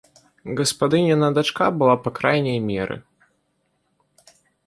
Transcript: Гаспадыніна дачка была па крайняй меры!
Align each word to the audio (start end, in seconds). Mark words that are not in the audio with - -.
Гаспадыніна 0.59 1.27
дачка 1.39 1.67
была 1.83 1.95
па 2.07 2.13
крайняй 2.19 2.59
меры! 2.71 2.99